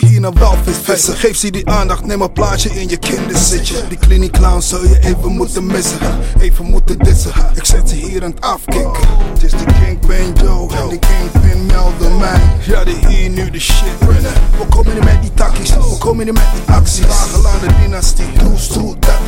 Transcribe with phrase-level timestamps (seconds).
[0.00, 1.16] die naar walvis vissen.
[1.16, 3.74] Geef ze die aandacht, neem een plaatje in je kinderzitje.
[3.88, 5.98] Die clinic clown zou je even moeten missen.
[6.40, 7.32] Even moeten dissen.
[7.54, 9.08] Ik zet ze hier aan het afkicken.
[9.32, 12.40] Het is de Kingpin Joe en de Kingpin melden mij.
[12.66, 14.32] Ja, die hier nu de shit rennen.
[14.58, 17.06] We komen niet met die takkies, we komen niet met die acties.
[17.06, 19.20] Dagenlange dynastie, doe stoel dat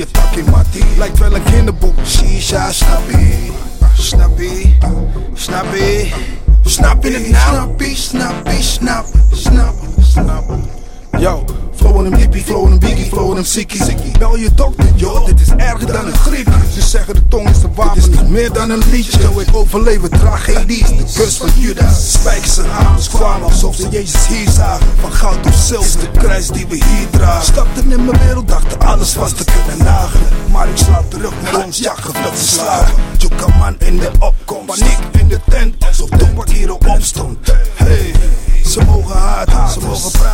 [0.00, 0.98] schijt aan je takkie, mattie.
[0.98, 1.94] Lijkt wel een kinderboek.
[2.04, 3.52] Shisha, snappie,
[3.94, 4.76] snappie,
[5.34, 6.12] snappie.
[6.64, 7.42] Snap je het nou?
[7.54, 10.44] Snappie, snappie, snap, snap, snap.
[11.18, 11.44] Yo,
[12.04, 14.18] een hippie, flow en een biggie, flow en een sikkie.
[14.18, 16.48] Bel je dokter, yo, dit is erger dan een griep.
[16.72, 19.18] Ze zeggen de tong is de wapen, dit is meer dan een liedje.
[19.20, 22.12] Yo, ik overleef het tragedies, de kus van Judas.
[22.12, 24.86] Spijkers en hamers kwamen alsof ze Jezus hier zagen.
[25.00, 27.44] Van goud of zilver, de kruis die we hier dragen.
[27.44, 30.28] Stapten in mijn wereld, dachten alles was te kunnen nagelen.
[30.50, 32.94] Maar ik slaap terug naar ons, ja, gevluchte slagen.
[33.18, 37.38] Joka man in de opkomst, paniek in de tent, alsof Topak hier op stond.
[37.74, 38.12] Hey.
[38.70, 40.29] Ze mogen haten, ze mogen praten.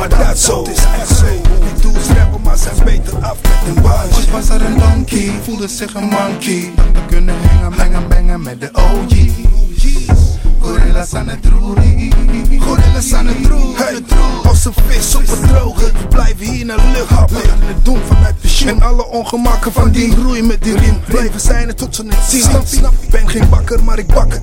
[0.00, 0.62] Maar dat zo.
[0.62, 1.24] Is echt zo.
[1.24, 4.30] Die dudes rappen, maar zijn beter af met een baantje.
[4.30, 6.72] Was er een donkey, voelde zich een monkey.
[6.92, 9.32] We kunnen hangen, mengen, mengen met de OG's.
[10.60, 12.12] Gorillas aan het roerie.
[12.60, 13.76] Gorillas aan het roer.
[13.76, 14.02] Hey,
[14.44, 15.84] als een vis op het droge.
[15.84, 17.42] We blijven hier naar lucht happen.
[17.42, 18.68] En het doen vanuit pensioen.
[18.68, 21.00] En alle ongemakken van die roei met die riem.
[21.06, 22.42] Blijven zijn het tot ze het zien.
[22.42, 22.76] Snap je?
[23.00, 24.06] Ik ben geen bakker, maar ik.
[24.06, 24.40] Bakken,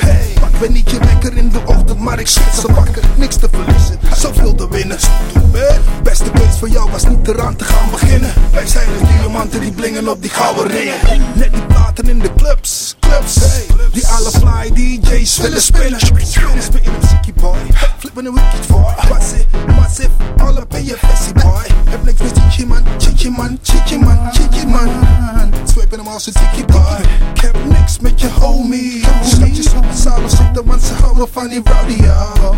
[0.00, 0.32] hey.
[0.54, 3.02] Ik ben niet je lekker in de ochtend, maar ik schud ze bakken.
[3.16, 3.33] Niks
[6.94, 8.32] was niet eraan te gaan beginnen.
[8.52, 10.94] Wij zijn de diamanten die blingen op die gouden ringen.
[11.34, 12.96] Net die platen in de clubs.
[13.00, 13.66] Clubs, hey.
[13.92, 16.00] Die alle fly DJ's willen spinnen.
[16.00, 17.56] Spinnen, spitten een zikkie boy.
[17.98, 18.94] Flippen een wicked boy.
[19.08, 20.96] Massive, massive, all up in je
[21.42, 21.66] boy.
[21.88, 24.88] Heb niks met chichi man, chichi man, chichi man, chichi man.
[25.64, 27.00] Swipen hem als een tikkie boy.
[27.34, 29.04] Ik heb niks met je homie.
[29.22, 32.54] Schatjes op de samen zitten, want ze houden van die rodeo.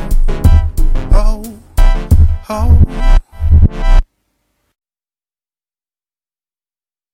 [1.12, 1.42] Oh,
[2.48, 2.85] oh.